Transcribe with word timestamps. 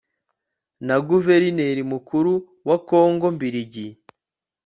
na 0.87 0.95
guverinieri 1.09 1.83
mukuru 1.91 2.33
wa 2.67 2.77
kongo 2.89 3.27
mbiligi 3.37 3.87